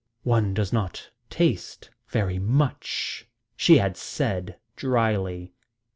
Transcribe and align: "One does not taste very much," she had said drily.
"One 0.23 0.55
does 0.55 0.73
not 0.73 1.11
taste 1.29 1.91
very 2.07 2.39
much," 2.39 3.27
she 3.55 3.77
had 3.77 3.95
said 3.95 4.57
drily. 4.75 5.53